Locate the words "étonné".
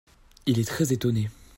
0.93-1.29